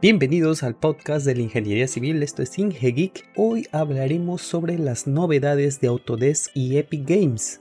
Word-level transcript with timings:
Bienvenidos 0.00 0.62
al 0.62 0.76
podcast 0.76 1.26
de 1.26 1.34
la 1.34 1.42
Ingeniería 1.42 1.88
Civil, 1.88 2.22
esto 2.22 2.40
es 2.40 2.56
IngeGeek. 2.56 3.32
Hoy 3.34 3.66
hablaremos 3.72 4.42
sobre 4.42 4.78
las 4.78 5.08
novedades 5.08 5.80
de 5.80 5.88
Autodesk 5.88 6.52
y 6.54 6.76
Epic 6.76 7.02
Games. 7.04 7.60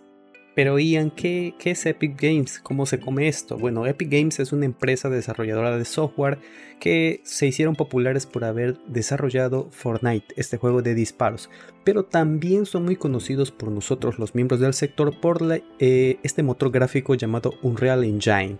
Pero 0.54 0.78
Ian, 0.78 1.10
¿qué, 1.10 1.56
¿qué, 1.58 1.72
es 1.72 1.84
Epic 1.88 2.22
Games? 2.22 2.60
¿Cómo 2.60 2.86
se 2.86 3.00
come 3.00 3.28
esto? 3.28 3.58
Bueno, 3.58 3.88
Epic 3.88 4.12
Games 4.12 4.40
es 4.40 4.52
una 4.54 4.66
empresa 4.66 5.10
desarrolladora 5.10 5.76
de 5.76 5.86
software 5.86 6.38
que 6.80 7.22
se 7.24 7.48
hicieron 7.48 7.76
populares 7.76 8.28
por 8.28 8.44
haber 8.44 8.78
desarrollado 8.86 9.70
Fortnite, 9.72 10.36
este 10.36 10.58
juego 10.58 10.84
de 10.84 10.94
disparos. 10.94 11.50
Pero 11.84 12.06
también 12.06 12.68
son 12.68 12.86
muy 12.86 12.98
conocidos 12.98 13.50
por 13.50 13.72
nosotros 13.72 14.20
los 14.20 14.36
miembros 14.36 14.60
del 14.60 14.76
sector 14.76 15.20
por 15.20 15.40
eh, 15.80 16.20
este 16.22 16.44
motor 16.44 16.70
gráfico 16.70 17.16
llamado 17.16 17.56
Unreal 17.64 18.04
Engine. 18.04 18.60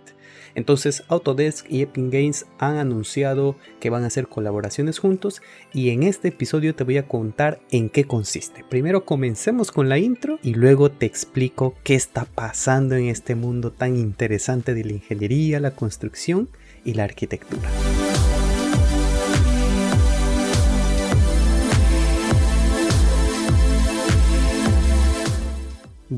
Entonces 0.54 1.04
Autodesk 1.08 1.70
y 1.70 1.82
Epic 1.82 2.10
Games 2.10 2.46
han 2.58 2.76
anunciado 2.76 3.56
que 3.80 3.90
van 3.90 4.04
a 4.04 4.08
hacer 4.08 4.28
colaboraciones 4.28 4.98
juntos 4.98 5.42
y 5.72 5.90
en 5.90 6.02
este 6.02 6.28
episodio 6.28 6.74
te 6.74 6.84
voy 6.84 6.98
a 6.98 7.06
contar 7.06 7.60
en 7.70 7.90
qué 7.90 8.04
consiste. 8.04 8.64
Primero 8.68 9.04
comencemos 9.04 9.70
con 9.70 9.88
la 9.88 9.98
intro 9.98 10.38
y 10.42 10.54
luego 10.54 10.90
te 10.90 11.06
explico 11.06 11.74
qué 11.84 11.94
está 11.94 12.24
pasando 12.24 12.96
en 12.96 13.06
este 13.06 13.34
mundo 13.34 13.72
tan 13.72 13.96
interesante 13.96 14.74
de 14.74 14.84
la 14.84 14.92
ingeniería, 14.92 15.60
la 15.60 15.72
construcción 15.72 16.48
y 16.84 16.94
la 16.94 17.04
arquitectura. 17.04 17.68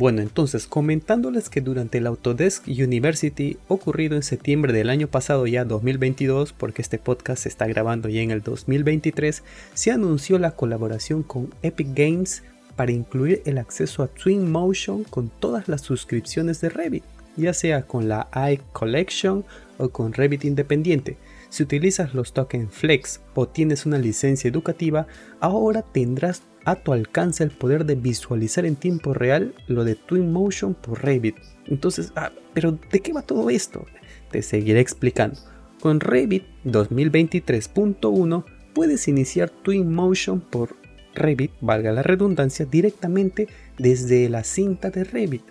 Bueno, 0.00 0.22
entonces 0.22 0.66
comentándoles 0.66 1.50
que 1.50 1.60
durante 1.60 1.98
el 1.98 2.06
Autodesk 2.06 2.66
University 2.68 3.58
ocurrido 3.68 4.16
en 4.16 4.22
septiembre 4.22 4.72
del 4.72 4.88
año 4.88 5.08
pasado 5.08 5.46
ya 5.46 5.66
2022, 5.66 6.54
porque 6.54 6.80
este 6.80 6.96
podcast 6.96 7.42
se 7.42 7.50
está 7.50 7.66
grabando 7.66 8.08
ya 8.08 8.22
en 8.22 8.30
el 8.30 8.40
2023, 8.40 9.42
se 9.74 9.90
anunció 9.90 10.38
la 10.38 10.52
colaboración 10.52 11.22
con 11.22 11.52
Epic 11.60 11.88
Games 11.92 12.42
para 12.76 12.92
incluir 12.92 13.42
el 13.44 13.58
acceso 13.58 14.02
a 14.02 14.06
Twinmotion 14.06 15.04
con 15.04 15.28
todas 15.28 15.68
las 15.68 15.82
suscripciones 15.82 16.62
de 16.62 16.70
Revit, 16.70 17.04
ya 17.36 17.52
sea 17.52 17.82
con 17.82 18.08
la 18.08 18.30
iCollection 18.50 19.44
o 19.76 19.90
con 19.90 20.14
Revit 20.14 20.46
independiente. 20.46 21.18
Si 21.50 21.62
utilizas 21.62 22.14
los 22.14 22.32
tokens 22.32 22.72
Flex 22.72 23.20
o 23.34 23.48
tienes 23.48 23.84
una 23.84 23.98
licencia 23.98 24.48
educativa, 24.48 25.06
ahora 25.40 25.82
tendrás 25.82 26.40
a 26.64 26.76
tu 26.76 26.92
alcance 26.92 27.42
el 27.42 27.50
poder 27.50 27.84
de 27.84 27.94
visualizar 27.94 28.66
en 28.66 28.76
tiempo 28.76 29.14
real 29.14 29.54
lo 29.66 29.84
de 29.84 29.94
Twinmotion 29.94 30.74
por 30.74 31.02
Revit. 31.02 31.36
Entonces, 31.66 32.12
ah, 32.16 32.32
pero 32.54 32.78
¿de 32.90 33.00
qué 33.00 33.12
va 33.12 33.22
todo 33.22 33.50
esto? 33.50 33.86
Te 34.30 34.42
seguiré 34.42 34.80
explicando. 34.80 35.38
Con 35.80 36.00
Revit 36.00 36.44
2023.1 36.64 38.44
puedes 38.74 39.08
iniciar 39.08 39.50
Twinmotion 39.50 40.40
por 40.40 40.76
Revit, 41.14 41.52
valga 41.60 41.92
la 41.92 42.02
redundancia, 42.02 42.66
directamente 42.66 43.48
desde 43.78 44.28
la 44.28 44.44
cinta 44.44 44.90
de 44.90 45.04
Revit 45.04 45.42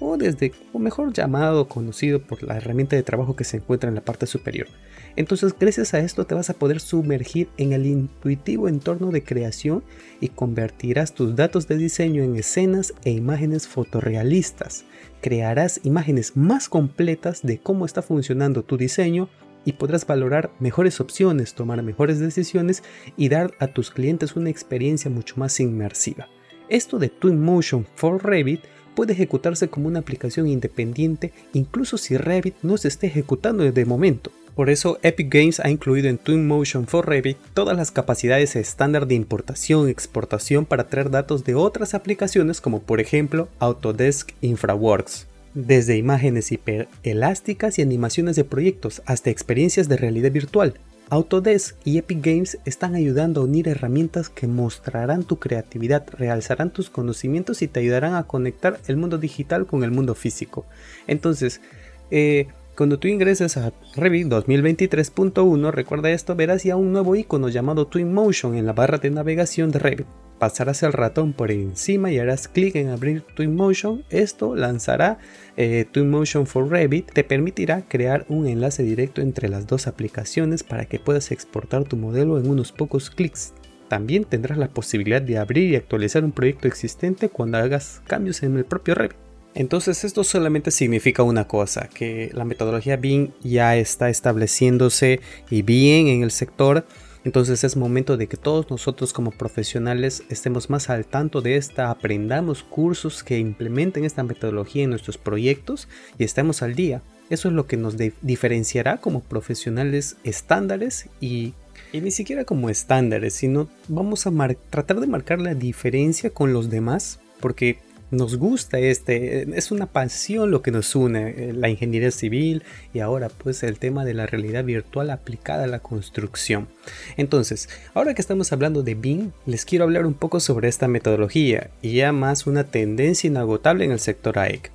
o 0.00 0.16
desde, 0.16 0.52
o 0.72 0.78
mejor 0.78 1.12
llamado, 1.12 1.68
conocido 1.68 2.20
por 2.20 2.42
la 2.42 2.56
herramienta 2.56 2.96
de 2.96 3.02
trabajo 3.02 3.36
que 3.36 3.44
se 3.44 3.58
encuentra 3.58 3.88
en 3.88 3.94
la 3.94 4.04
parte 4.04 4.26
superior. 4.26 4.68
Entonces, 5.16 5.54
gracias 5.58 5.94
a 5.94 6.00
esto 6.00 6.26
te 6.26 6.34
vas 6.34 6.50
a 6.50 6.54
poder 6.54 6.80
sumergir 6.80 7.48
en 7.56 7.72
el 7.72 7.86
intuitivo 7.86 8.68
entorno 8.68 9.10
de 9.10 9.24
creación 9.24 9.82
y 10.20 10.28
convertirás 10.28 11.12
tus 11.12 11.34
datos 11.34 11.66
de 11.66 11.76
diseño 11.76 12.22
en 12.22 12.36
escenas 12.36 12.94
e 13.04 13.10
imágenes 13.10 13.66
fotorrealistas. 13.66 14.84
Crearás 15.20 15.80
imágenes 15.82 16.36
más 16.36 16.68
completas 16.68 17.42
de 17.42 17.58
cómo 17.58 17.84
está 17.84 18.02
funcionando 18.02 18.62
tu 18.62 18.76
diseño 18.76 19.28
y 19.64 19.72
podrás 19.72 20.06
valorar 20.06 20.52
mejores 20.60 21.00
opciones, 21.00 21.54
tomar 21.54 21.82
mejores 21.82 22.20
decisiones 22.20 22.84
y 23.16 23.28
dar 23.28 23.52
a 23.58 23.66
tus 23.66 23.90
clientes 23.90 24.36
una 24.36 24.50
experiencia 24.50 25.10
mucho 25.10 25.34
más 25.36 25.58
inmersiva. 25.58 26.28
Esto 26.68 26.98
de 26.98 27.08
Twinmotion 27.08 27.86
for 27.94 28.22
Revit 28.22 28.60
puede 28.98 29.12
ejecutarse 29.12 29.68
como 29.68 29.86
una 29.86 30.00
aplicación 30.00 30.48
independiente 30.48 31.32
incluso 31.52 31.98
si 31.98 32.16
Revit 32.16 32.56
no 32.62 32.76
se 32.76 32.88
esté 32.88 33.06
ejecutando 33.06 33.62
de 33.70 33.84
momento. 33.84 34.32
Por 34.56 34.70
eso 34.70 34.98
Epic 35.04 35.32
Games 35.32 35.60
ha 35.60 35.70
incluido 35.70 36.08
en 36.08 36.18
Twinmotion 36.18 36.88
for 36.88 37.08
Revit 37.08 37.36
todas 37.54 37.76
las 37.76 37.92
capacidades 37.92 38.56
estándar 38.56 39.06
de 39.06 39.14
importación 39.14 39.86
y 39.86 39.92
exportación 39.92 40.66
para 40.66 40.88
traer 40.88 41.10
datos 41.10 41.44
de 41.44 41.54
otras 41.54 41.94
aplicaciones 41.94 42.60
como 42.60 42.82
por 42.82 42.98
ejemplo 42.98 43.46
Autodesk 43.60 44.32
InfraWorks. 44.40 45.28
Desde 45.54 45.96
imágenes 45.96 46.50
hiperelásticas 46.50 47.78
y 47.78 47.82
animaciones 47.82 48.34
de 48.34 48.42
proyectos 48.42 49.00
hasta 49.06 49.30
experiencias 49.30 49.88
de 49.88 49.96
realidad 49.96 50.32
virtual, 50.32 50.74
Autodesk 51.10 51.76
y 51.84 51.96
Epic 51.96 52.18
Games 52.22 52.58
están 52.66 52.94
ayudando 52.94 53.40
a 53.40 53.44
unir 53.44 53.68
herramientas 53.68 54.28
que 54.28 54.46
mostrarán 54.46 55.24
tu 55.24 55.38
creatividad, 55.38 56.06
realzarán 56.10 56.70
tus 56.70 56.90
conocimientos 56.90 57.62
y 57.62 57.68
te 57.68 57.80
ayudarán 57.80 58.14
a 58.14 58.24
conectar 58.24 58.78
el 58.88 58.98
mundo 58.98 59.16
digital 59.16 59.66
con 59.66 59.84
el 59.84 59.90
mundo 59.90 60.14
físico. 60.14 60.66
Entonces, 61.06 61.62
eh, 62.10 62.48
cuando 62.76 62.98
tú 62.98 63.08
ingreses 63.08 63.56
a 63.56 63.72
Revit 63.96 64.28
2023.1, 64.28 65.70
recuerda 65.70 66.10
esto, 66.10 66.36
verás 66.36 66.62
ya 66.62 66.76
un 66.76 66.92
nuevo 66.92 67.16
icono 67.16 67.48
llamado 67.48 67.86
Twinmotion 67.86 68.54
en 68.54 68.66
la 68.66 68.74
barra 68.74 68.98
de 68.98 69.10
navegación 69.10 69.70
de 69.70 69.78
Revit 69.78 70.06
pasarás 70.38 70.82
el 70.82 70.92
ratón 70.92 71.32
por 71.32 71.50
encima 71.50 72.10
y 72.10 72.18
harás 72.18 72.48
clic 72.48 72.76
en 72.76 72.88
abrir 72.88 73.22
Twinmotion. 73.22 74.04
Esto 74.10 74.54
lanzará 74.54 75.18
eh, 75.56 75.84
Twinmotion 75.90 76.46
for 76.46 76.68
Revit. 76.68 77.10
Te 77.12 77.24
permitirá 77.24 77.82
crear 77.88 78.24
un 78.28 78.46
enlace 78.46 78.82
directo 78.82 79.20
entre 79.20 79.48
las 79.48 79.66
dos 79.66 79.86
aplicaciones 79.86 80.62
para 80.62 80.86
que 80.86 80.98
puedas 80.98 81.30
exportar 81.32 81.84
tu 81.84 81.96
modelo 81.96 82.38
en 82.38 82.48
unos 82.48 82.72
pocos 82.72 83.10
clics. 83.10 83.52
También 83.88 84.24
tendrás 84.24 84.58
la 84.58 84.68
posibilidad 84.68 85.22
de 85.22 85.38
abrir 85.38 85.72
y 85.72 85.76
actualizar 85.76 86.24
un 86.24 86.32
proyecto 86.32 86.68
existente 86.68 87.28
cuando 87.28 87.58
hagas 87.58 88.02
cambios 88.06 88.42
en 88.42 88.56
el 88.56 88.64
propio 88.64 88.94
Revit. 88.94 89.16
Entonces 89.54 90.04
esto 90.04 90.22
solamente 90.24 90.70
significa 90.70 91.22
una 91.22 91.48
cosa, 91.48 91.88
que 91.88 92.30
la 92.32 92.44
metodología 92.44 92.96
BIM 92.96 93.32
ya 93.42 93.76
está 93.76 94.08
estableciéndose 94.08 95.20
y 95.50 95.62
bien 95.62 96.06
en 96.06 96.22
el 96.22 96.30
sector 96.30 96.86
entonces 97.28 97.62
es 97.62 97.76
momento 97.76 98.16
de 98.16 98.26
que 98.26 98.38
todos 98.38 98.70
nosotros 98.70 99.12
como 99.12 99.32
profesionales 99.32 100.22
estemos 100.30 100.70
más 100.70 100.88
al 100.88 101.04
tanto 101.04 101.42
de 101.42 101.56
esta, 101.56 101.90
aprendamos 101.90 102.62
cursos 102.62 103.22
que 103.22 103.38
implementen 103.38 104.06
esta 104.06 104.22
metodología 104.22 104.84
en 104.84 104.88
nuestros 104.88 105.18
proyectos 105.18 105.88
y 106.16 106.24
estemos 106.24 106.62
al 106.62 106.74
día. 106.74 107.02
Eso 107.28 107.48
es 107.48 107.54
lo 107.54 107.66
que 107.66 107.76
nos 107.76 107.96
diferenciará 108.22 109.02
como 109.02 109.20
profesionales 109.20 110.16
estándares 110.24 111.10
y, 111.20 111.52
ni 111.92 112.10
siquiera 112.12 112.46
como 112.46 112.70
estándares, 112.70 113.34
sino 113.34 113.68
vamos 113.88 114.26
a 114.26 114.32
tratar 114.70 114.98
de 114.98 115.06
marcar 115.06 115.38
la 115.38 115.52
diferencia 115.52 116.30
con 116.30 116.54
los 116.54 116.70
demás 116.70 117.20
porque 117.40 117.78
nos 118.10 118.36
gusta 118.36 118.78
este, 118.78 119.56
es 119.56 119.70
una 119.70 119.86
pasión 119.86 120.50
lo 120.50 120.62
que 120.62 120.70
nos 120.70 120.94
une, 120.94 121.30
eh, 121.30 121.52
la 121.52 121.68
ingeniería 121.68 122.10
civil 122.10 122.62
y 122.94 123.00
ahora 123.00 123.28
pues 123.28 123.62
el 123.62 123.78
tema 123.78 124.04
de 124.04 124.14
la 124.14 124.26
realidad 124.26 124.64
virtual 124.64 125.10
aplicada 125.10 125.64
a 125.64 125.68
la 125.68 125.80
construcción. 125.80 126.68
Entonces, 127.16 127.68
ahora 127.94 128.14
que 128.14 128.22
estamos 128.22 128.52
hablando 128.52 128.82
de 128.82 128.94
BIM, 128.94 129.32
les 129.46 129.64
quiero 129.64 129.84
hablar 129.84 130.06
un 130.06 130.14
poco 130.14 130.40
sobre 130.40 130.68
esta 130.68 130.88
metodología 130.88 131.70
y 131.82 131.94
ya 131.94 132.12
más 132.12 132.46
una 132.46 132.64
tendencia 132.64 133.28
inagotable 133.28 133.84
en 133.84 133.92
el 133.92 134.00
sector 134.00 134.38
AEC. 134.38 134.70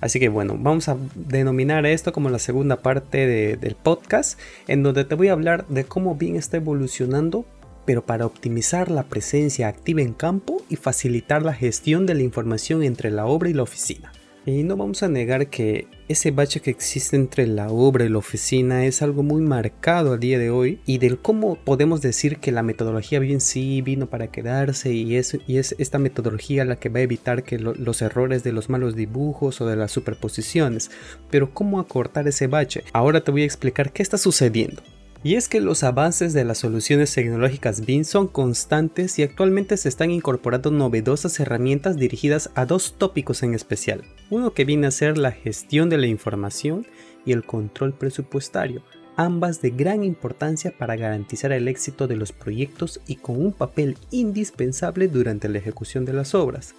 Así 0.00 0.20
que 0.20 0.28
bueno, 0.28 0.56
vamos 0.58 0.88
a 0.88 0.96
denominar 1.14 1.86
esto 1.86 2.12
como 2.12 2.28
la 2.28 2.38
segunda 2.38 2.76
parte 2.76 3.26
del 3.56 3.74
podcast, 3.74 4.38
en 4.68 4.82
donde 4.82 5.04
te 5.04 5.14
voy 5.14 5.28
a 5.28 5.32
hablar 5.32 5.66
de 5.68 5.84
cómo 5.84 6.14
BIM 6.14 6.36
está 6.36 6.58
evolucionando 6.58 7.46
pero 7.86 8.04
para 8.04 8.26
optimizar 8.26 8.90
la 8.90 9.04
presencia 9.04 9.68
activa 9.68 10.02
en 10.02 10.12
campo 10.12 10.62
y 10.68 10.76
facilitar 10.76 11.42
la 11.42 11.54
gestión 11.54 12.04
de 12.04 12.14
la 12.14 12.22
información 12.22 12.82
entre 12.82 13.10
la 13.10 13.26
obra 13.26 13.48
y 13.48 13.54
la 13.54 13.62
oficina. 13.62 14.12
Y 14.48 14.62
no 14.62 14.76
vamos 14.76 15.02
a 15.02 15.08
negar 15.08 15.48
que 15.48 15.88
ese 16.06 16.30
bache 16.30 16.60
que 16.60 16.70
existe 16.70 17.16
entre 17.16 17.48
la 17.48 17.68
obra 17.68 18.04
y 18.04 18.08
la 18.08 18.18
oficina 18.18 18.86
es 18.86 19.02
algo 19.02 19.24
muy 19.24 19.42
marcado 19.42 20.12
a 20.12 20.18
día 20.18 20.38
de 20.38 20.50
hoy 20.50 20.78
y 20.86 20.98
del 20.98 21.18
cómo 21.18 21.56
podemos 21.56 22.00
decir 22.00 22.36
que 22.38 22.52
la 22.52 22.62
metodología 22.62 23.18
bien 23.18 23.40
sí 23.40 23.82
vino 23.82 24.06
para 24.06 24.28
quedarse 24.28 24.92
y 24.92 25.16
es, 25.16 25.36
y 25.48 25.58
es 25.58 25.74
esta 25.78 25.98
metodología 25.98 26.64
la 26.64 26.76
que 26.76 26.90
va 26.90 27.00
a 27.00 27.02
evitar 27.02 27.42
que 27.42 27.58
los 27.58 28.02
errores 28.02 28.44
de 28.44 28.52
los 28.52 28.70
malos 28.70 28.94
dibujos 28.94 29.60
o 29.60 29.66
de 29.66 29.74
las 29.74 29.90
superposiciones. 29.90 30.92
Pero 31.28 31.52
cómo 31.52 31.80
acortar 31.80 32.28
ese 32.28 32.46
bache. 32.46 32.84
Ahora 32.92 33.24
te 33.24 33.32
voy 33.32 33.42
a 33.42 33.46
explicar 33.46 33.92
qué 33.92 34.04
está 34.04 34.16
sucediendo. 34.16 34.80
Y 35.26 35.34
es 35.34 35.48
que 35.48 35.60
los 35.60 35.82
avances 35.82 36.34
de 36.34 36.44
las 36.44 36.58
soluciones 36.58 37.12
tecnológicas 37.12 37.84
BIM 37.84 38.04
son 38.04 38.28
constantes 38.28 39.18
y 39.18 39.24
actualmente 39.24 39.76
se 39.76 39.88
están 39.88 40.12
incorporando 40.12 40.70
novedosas 40.70 41.40
herramientas 41.40 41.96
dirigidas 41.96 42.52
a 42.54 42.64
dos 42.64 42.94
tópicos 42.96 43.42
en 43.42 43.52
especial. 43.52 44.04
Uno 44.30 44.54
que 44.54 44.64
viene 44.64 44.86
a 44.86 44.92
ser 44.92 45.18
la 45.18 45.32
gestión 45.32 45.90
de 45.90 45.98
la 45.98 46.06
información 46.06 46.86
y 47.24 47.32
el 47.32 47.44
control 47.44 47.92
presupuestario, 47.92 48.84
ambas 49.16 49.60
de 49.60 49.70
gran 49.70 50.04
importancia 50.04 50.72
para 50.78 50.94
garantizar 50.94 51.50
el 51.50 51.66
éxito 51.66 52.06
de 52.06 52.14
los 52.14 52.30
proyectos 52.30 53.00
y 53.08 53.16
con 53.16 53.44
un 53.44 53.52
papel 53.52 53.98
indispensable 54.12 55.08
durante 55.08 55.48
la 55.48 55.58
ejecución 55.58 56.04
de 56.04 56.12
las 56.12 56.36
obras. 56.36 56.76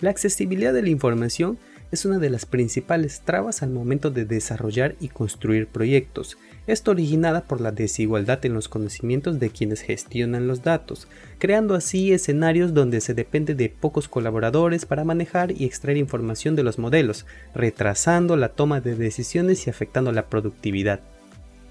La 0.00 0.08
accesibilidad 0.08 0.72
de 0.72 0.80
la 0.80 0.88
información 0.88 1.58
es 1.92 2.04
una 2.04 2.18
de 2.18 2.30
las 2.30 2.46
principales 2.46 3.20
trabas 3.24 3.62
al 3.62 3.70
momento 3.70 4.10
de 4.10 4.24
desarrollar 4.24 4.96
y 5.00 5.08
construir 5.08 5.66
proyectos. 5.66 6.36
Esto 6.66 6.90
originada 6.90 7.42
por 7.42 7.60
la 7.60 7.70
desigualdad 7.70 8.44
en 8.44 8.54
los 8.54 8.68
conocimientos 8.68 9.38
de 9.38 9.50
quienes 9.50 9.82
gestionan 9.82 10.48
los 10.48 10.62
datos, 10.62 11.06
creando 11.38 11.74
así 11.74 12.12
escenarios 12.12 12.74
donde 12.74 13.00
se 13.00 13.14
depende 13.14 13.54
de 13.54 13.68
pocos 13.68 14.08
colaboradores 14.08 14.84
para 14.84 15.04
manejar 15.04 15.52
y 15.52 15.64
extraer 15.64 15.96
información 15.96 16.56
de 16.56 16.64
los 16.64 16.78
modelos, 16.78 17.24
retrasando 17.54 18.36
la 18.36 18.48
toma 18.48 18.80
de 18.80 18.96
decisiones 18.96 19.66
y 19.66 19.70
afectando 19.70 20.10
la 20.10 20.26
productividad. 20.26 21.00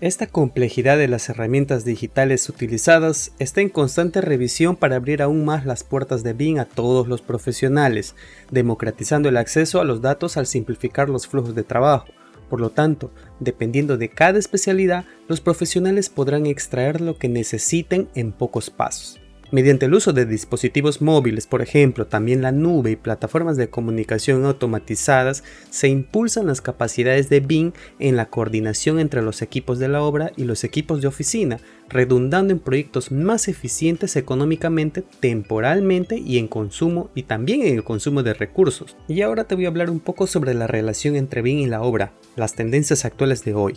Esta 0.01 0.27
complejidad 0.27 0.97
de 0.97 1.07
las 1.07 1.29
herramientas 1.29 1.85
digitales 1.85 2.49
utilizadas 2.49 3.31
está 3.39 3.61
en 3.61 3.69
constante 3.69 4.19
revisión 4.19 4.75
para 4.75 4.97
abrir 4.97 5.21
aún 5.21 5.45
más 5.45 5.65
las 5.65 5.85
puertas 5.85 6.21
de 6.21 6.33
Bing 6.33 6.59
a 6.59 6.65
todos 6.65 7.07
los 7.07 7.21
profesionales, 7.21 8.13
democratizando 8.51 9.29
el 9.29 9.37
acceso 9.37 9.79
a 9.79 9.85
los 9.85 10.01
datos 10.01 10.35
al 10.35 10.47
simplificar 10.47 11.07
los 11.07 11.27
flujos 11.27 11.55
de 11.55 11.63
trabajo, 11.63 12.07
por 12.49 12.59
lo 12.59 12.71
tanto, 12.71 13.09
dependiendo 13.39 13.97
de 13.97 14.09
cada 14.09 14.37
especialidad, 14.37 15.05
los 15.29 15.39
profesionales 15.39 16.09
podrán 16.09 16.45
extraer 16.45 16.99
lo 16.99 17.17
que 17.17 17.29
necesiten 17.29 18.09
en 18.15 18.33
pocos 18.33 18.69
pasos. 18.69 19.21
Mediante 19.55 19.85
el 19.85 19.93
uso 19.93 20.11
de 20.11 20.25
dispositivos 20.25 21.01
móviles, 21.01 21.47
por 21.47 21.61
ejemplo, 21.61 22.07
también 22.07 22.41
la 22.41 22.51
nube 22.51 22.91
y 22.91 22.95
plataformas 22.97 23.55
de 23.55 23.69
comunicación 23.69 24.43
automatizadas, 24.43 25.45
se 25.69 25.87
impulsan 25.87 26.47
las 26.47 26.59
capacidades 26.59 27.29
de 27.29 27.39
Bing 27.39 27.71
en 27.99 28.17
la 28.17 28.25
coordinación 28.25 28.99
entre 28.99 29.21
los 29.21 29.41
equipos 29.41 29.79
de 29.79 29.87
la 29.87 30.01
obra 30.01 30.33
y 30.35 30.43
los 30.43 30.65
equipos 30.65 30.99
de 30.99 31.07
oficina, 31.07 31.61
redundando 31.87 32.51
en 32.51 32.59
proyectos 32.59 33.13
más 33.13 33.47
eficientes 33.47 34.17
económicamente, 34.17 35.05
temporalmente 35.21 36.17
y 36.17 36.37
en 36.37 36.49
consumo 36.49 37.09
y 37.15 37.23
también 37.23 37.61
en 37.61 37.75
el 37.75 37.85
consumo 37.85 38.23
de 38.23 38.33
recursos. 38.33 38.97
Y 39.07 39.21
ahora 39.21 39.45
te 39.45 39.55
voy 39.55 39.63
a 39.63 39.69
hablar 39.69 39.89
un 39.89 40.01
poco 40.01 40.27
sobre 40.27 40.53
la 40.53 40.67
relación 40.67 41.15
entre 41.15 41.41
Bing 41.41 41.59
y 41.59 41.67
la 41.67 41.81
obra, 41.81 42.11
las 42.35 42.55
tendencias 42.55 43.05
actuales 43.05 43.45
de 43.45 43.53
hoy. 43.53 43.75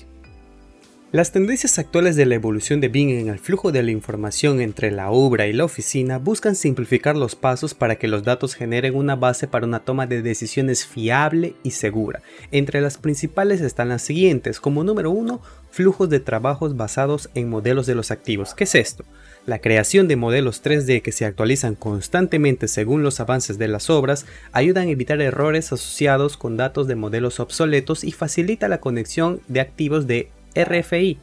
Las 1.10 1.32
tendencias 1.32 1.78
actuales 1.78 2.16
de 2.16 2.26
la 2.26 2.34
evolución 2.34 2.82
de 2.82 2.88
Bing 2.88 3.08
en 3.08 3.30
el 3.30 3.38
flujo 3.38 3.72
de 3.72 3.82
la 3.82 3.92
información 3.92 4.60
entre 4.60 4.90
la 4.90 5.10
obra 5.10 5.46
y 5.46 5.54
la 5.54 5.64
oficina 5.64 6.18
buscan 6.18 6.54
simplificar 6.54 7.16
los 7.16 7.34
pasos 7.34 7.72
para 7.72 7.96
que 7.96 8.08
los 8.08 8.24
datos 8.24 8.54
generen 8.54 8.94
una 8.94 9.16
base 9.16 9.48
para 9.48 9.64
una 9.64 9.80
toma 9.80 10.06
de 10.06 10.20
decisiones 10.20 10.84
fiable 10.84 11.54
y 11.62 11.70
segura. 11.70 12.20
Entre 12.50 12.82
las 12.82 12.98
principales 12.98 13.62
están 13.62 13.88
las 13.88 14.02
siguientes, 14.02 14.60
como 14.60 14.84
número 14.84 15.10
uno, 15.10 15.40
flujos 15.70 16.10
de 16.10 16.20
trabajos 16.20 16.76
basados 16.76 17.30
en 17.34 17.48
modelos 17.48 17.86
de 17.86 17.94
los 17.94 18.10
activos. 18.10 18.52
¿Qué 18.52 18.64
es 18.64 18.74
esto? 18.74 19.06
La 19.46 19.60
creación 19.60 20.08
de 20.08 20.16
modelos 20.16 20.62
3D 20.62 21.00
que 21.00 21.12
se 21.12 21.24
actualizan 21.24 21.74
constantemente 21.74 22.68
según 22.68 23.02
los 23.02 23.18
avances 23.18 23.56
de 23.56 23.68
las 23.68 23.88
obras 23.88 24.26
ayudan 24.52 24.88
a 24.88 24.90
evitar 24.90 25.22
errores 25.22 25.72
asociados 25.72 26.36
con 26.36 26.58
datos 26.58 26.86
de 26.86 26.96
modelos 26.96 27.40
obsoletos 27.40 28.04
y 28.04 28.12
facilita 28.12 28.68
la 28.68 28.80
conexión 28.80 29.40
de 29.48 29.60
activos 29.60 30.06
de 30.06 30.28
RFI, 30.54 31.18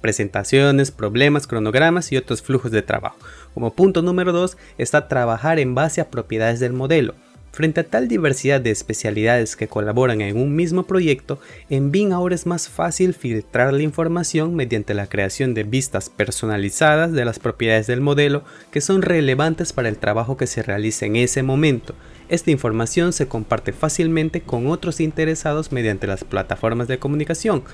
presentaciones, 0.00 0.90
problemas, 0.90 1.46
cronogramas 1.46 2.12
y 2.12 2.16
otros 2.16 2.42
flujos 2.42 2.70
de 2.70 2.82
trabajo. 2.82 3.18
Como 3.54 3.72
punto 3.72 4.02
número 4.02 4.32
2 4.32 4.56
está 4.78 5.08
trabajar 5.08 5.58
en 5.58 5.74
base 5.74 6.00
a 6.00 6.10
propiedades 6.10 6.60
del 6.60 6.72
modelo. 6.72 7.14
Frente 7.52 7.80
a 7.80 7.84
tal 7.84 8.06
diversidad 8.06 8.60
de 8.60 8.70
especialidades 8.70 9.56
que 9.56 9.66
colaboran 9.66 10.20
en 10.20 10.36
un 10.36 10.54
mismo 10.54 10.84
proyecto, 10.84 11.40
en 11.68 11.90
BIM 11.90 12.12
ahora 12.12 12.36
es 12.36 12.46
más 12.46 12.68
fácil 12.68 13.12
filtrar 13.12 13.72
la 13.72 13.82
información 13.82 14.54
mediante 14.54 14.94
la 14.94 15.08
creación 15.08 15.52
de 15.52 15.64
vistas 15.64 16.10
personalizadas 16.10 17.10
de 17.10 17.24
las 17.24 17.40
propiedades 17.40 17.88
del 17.88 18.00
modelo 18.00 18.44
que 18.70 18.80
son 18.80 19.02
relevantes 19.02 19.72
para 19.72 19.88
el 19.88 19.98
trabajo 19.98 20.36
que 20.36 20.46
se 20.46 20.62
realiza 20.62 21.06
en 21.06 21.16
ese 21.16 21.42
momento. 21.42 21.96
Esta 22.28 22.52
información 22.52 23.12
se 23.12 23.26
comparte 23.26 23.72
fácilmente 23.72 24.42
con 24.42 24.68
otros 24.68 25.00
interesados 25.00 25.72
mediante 25.72 26.06
las 26.06 26.22
plataformas 26.22 26.86
de 26.86 27.00
comunicación, 27.00 27.64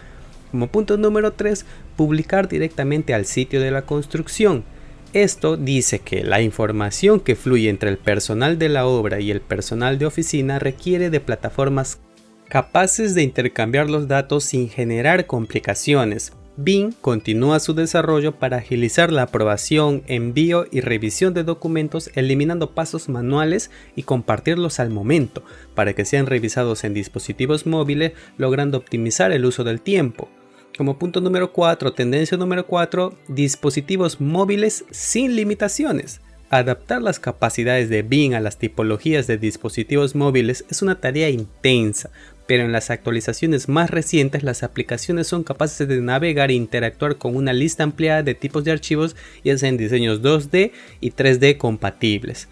como 0.50 0.69
punto 0.69 0.96
número 0.96 1.32
3, 1.32 1.64
publicar 1.96 2.48
directamente 2.48 3.14
al 3.14 3.26
sitio 3.26 3.60
de 3.60 3.70
la 3.70 3.82
construcción. 3.82 4.64
Esto 5.12 5.56
dice 5.56 6.00
que 6.00 6.25
la 6.25 6.43
información 6.43 7.20
que 7.20 7.37
fluye 7.37 7.70
entre 7.70 7.90
el 7.90 7.98
personal 7.98 8.58
de 8.58 8.69
la 8.69 8.87
obra 8.87 9.20
y 9.20 9.31
el 9.31 9.40
personal 9.40 9.98
de 9.98 10.06
oficina 10.06 10.58
requiere 10.58 11.10
de 11.10 11.20
plataformas 11.20 12.00
capaces 12.48 13.14
de 13.14 13.22
intercambiar 13.22 13.88
los 13.88 14.08
datos 14.08 14.44
sin 14.44 14.69
generar 14.69 15.26
complicaciones. 15.26 16.32
Bing 16.58 16.93
continúa 17.03 17.61
su 17.61 17.75
desarrollo 17.75 18.32
para 18.38 18.56
agilizar 18.56 19.12
la 19.12 19.23
aprobación, 19.23 20.03
envío 20.06 20.64
y 20.70 20.81
revisión 20.81 21.35
de 21.35 21.44
documentos 21.44 22.11
eliminando 22.14 22.70
pasos 22.70 23.11
manuales 23.11 23.70
y 23.94 24.05
compartirlos 24.05 24.81
al 24.81 24.88
momento 24.88 25.43
para 25.75 25.93
que 25.93 26.06
sean 26.06 26.25
revisados 26.25 26.85
en 26.85 26.94
dispositivos 26.94 27.67
móviles 27.67 28.12
logrando 28.38 28.79
optimizar 28.79 29.32
el 29.32 29.44
uso 29.44 29.64
del 29.64 29.82
tiempo. 29.82 30.31
Como 30.79 30.99
punto 30.99 31.20
número 31.20 31.53
4, 31.53 31.93
tendencia 31.93 32.38
número 32.38 32.67
4, 32.67 33.14
dispositivos 33.29 34.20
móviles 34.23 34.87
sin 34.91 35.37
limitaciones. 35.37 36.23
Adaptar 36.49 37.03
las 37.03 37.19
capacidades 37.19 37.91
de 37.91 38.03
Bing 38.03 38.35
a 38.35 38.41
las 38.41 38.56
tipologías 38.56 39.26
de 39.26 39.37
dispositivos 39.37 40.14
móviles 40.14 40.64
es 40.70 40.81
una 40.81 41.00
tarea 41.00 41.29
intensa, 41.29 42.11
pero 42.46 42.64
en 42.64 42.72
las 42.72 42.90
actualizaciones 42.90 43.69
más 43.69 43.90
recientes 43.90 44.43
las 44.43 44.62
aplicaciones 44.62 45.26
son 45.26 45.44
capaces 45.44 45.87
de 45.88 46.00
navegar 46.00 46.50
e 46.50 46.54
interactuar 46.54 47.16
con 47.16 47.37
una 47.37 47.52
lista 47.52 47.82
ampliada 47.82 48.22
de 48.22 48.34
tipos 48.34 48.64
de 48.64 48.72
archivos, 48.72 49.16
ya 49.44 49.58
sean 49.58 49.76
diseños 49.76 50.22
2D 50.22 50.72
y 51.00 51.10
3D 51.10 51.56
compatibles. 51.56 52.48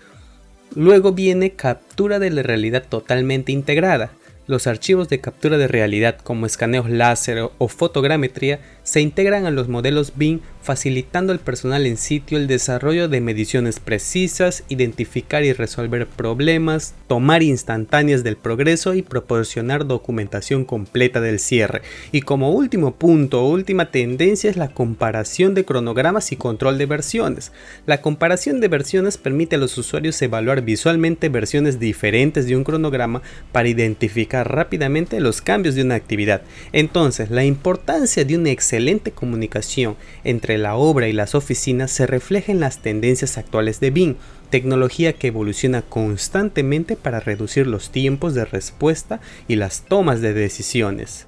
Luego 0.74 1.12
viene 1.12 1.52
captura 1.52 2.18
de 2.18 2.30
la 2.30 2.42
realidad 2.42 2.84
totalmente 2.88 3.52
integrada. 3.52 4.10
Los 4.46 4.66
archivos 4.66 5.08
de 5.08 5.20
captura 5.20 5.56
de 5.56 5.68
realidad 5.68 6.18
como 6.18 6.46
escaneos 6.46 6.90
láser 6.90 7.48
o 7.56 7.68
fotogrametría 7.68 8.60
se 8.82 9.00
integran 9.00 9.46
a 9.46 9.50
los 9.50 9.68
modelos 9.68 10.12
BIM 10.16 10.40
facilitando 10.64 11.32
al 11.32 11.40
personal 11.40 11.86
en 11.86 11.98
sitio 11.98 12.38
el 12.38 12.46
desarrollo 12.46 13.06
de 13.08 13.20
mediciones 13.20 13.80
precisas, 13.80 14.64
identificar 14.68 15.44
y 15.44 15.52
resolver 15.52 16.06
problemas, 16.06 16.94
tomar 17.06 17.42
instantáneas 17.42 18.24
del 18.24 18.36
progreso 18.36 18.94
y 18.94 19.02
proporcionar 19.02 19.86
documentación 19.86 20.64
completa 20.64 21.20
del 21.20 21.38
cierre. 21.38 21.82
Y 22.12 22.22
como 22.22 22.50
último 22.52 22.94
punto 22.94 23.44
o 23.44 23.50
última 23.50 23.90
tendencia 23.90 24.48
es 24.48 24.56
la 24.56 24.68
comparación 24.68 25.54
de 25.54 25.66
cronogramas 25.66 26.32
y 26.32 26.36
control 26.36 26.78
de 26.78 26.86
versiones. 26.86 27.52
La 27.84 28.00
comparación 28.00 28.60
de 28.60 28.68
versiones 28.68 29.18
permite 29.18 29.56
a 29.56 29.58
los 29.58 29.76
usuarios 29.76 30.20
evaluar 30.22 30.62
visualmente 30.62 31.28
versiones 31.28 31.78
diferentes 31.78 32.46
de 32.46 32.56
un 32.56 32.64
cronograma 32.64 33.20
para 33.52 33.68
identificar 33.68 34.50
rápidamente 34.50 35.20
los 35.20 35.42
cambios 35.42 35.74
de 35.74 35.82
una 35.82 35.96
actividad. 35.96 36.40
Entonces, 36.72 37.30
la 37.30 37.44
importancia 37.44 38.24
de 38.24 38.38
una 38.38 38.50
excelente 38.50 39.10
comunicación 39.10 39.96
entre 40.24 40.53
la 40.58 40.76
obra 40.76 41.08
y 41.08 41.12
las 41.12 41.34
oficinas 41.34 41.90
se 41.90 42.06
refleja 42.06 42.52
en 42.52 42.60
las 42.60 42.78
tendencias 42.78 43.38
actuales 43.38 43.80
de 43.80 43.90
BIM, 43.90 44.16
tecnología 44.50 45.14
que 45.14 45.28
evoluciona 45.28 45.82
constantemente 45.82 46.96
para 46.96 47.20
reducir 47.20 47.66
los 47.66 47.90
tiempos 47.90 48.34
de 48.34 48.44
respuesta 48.44 49.20
y 49.48 49.56
las 49.56 49.84
tomas 49.84 50.20
de 50.20 50.32
decisiones. 50.32 51.26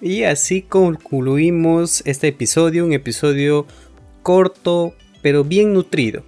Y 0.00 0.24
así 0.24 0.62
concluimos 0.62 2.02
este 2.06 2.28
episodio, 2.28 2.84
un 2.84 2.92
episodio 2.92 3.66
corto 4.22 4.94
pero 5.22 5.44
bien 5.44 5.72
nutrido. 5.72 6.24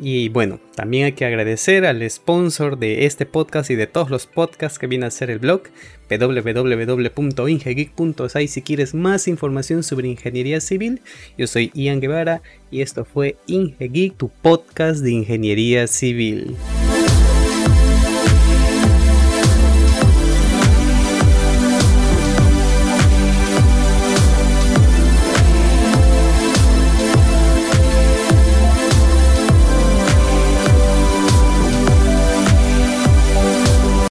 Y 0.00 0.28
bueno, 0.28 0.60
también 0.76 1.06
hay 1.06 1.12
que 1.12 1.24
agradecer 1.24 1.84
al 1.84 2.08
sponsor 2.08 2.78
de 2.78 3.06
este 3.06 3.26
podcast 3.26 3.68
y 3.70 3.74
de 3.74 3.88
todos 3.88 4.10
los 4.10 4.26
podcasts 4.26 4.78
que 4.78 4.86
viene 4.86 5.06
a 5.06 5.10
ser 5.10 5.30
el 5.30 5.40
blog 5.40 5.62
www.ingegeek.site 6.08 8.48
si 8.48 8.62
quieres 8.62 8.94
más 8.94 9.28
información 9.28 9.82
sobre 9.82 10.08
ingeniería 10.08 10.60
civil. 10.60 11.00
Yo 11.36 11.46
soy 11.46 11.70
Ian 11.74 12.00
Guevara 12.00 12.40
y 12.70 12.80
esto 12.82 13.04
fue 13.04 13.36
Ingegeek, 13.46 14.16
tu 14.16 14.28
podcast 14.28 15.00
de 15.00 15.10
ingeniería 15.10 15.86
civil. 15.86 16.56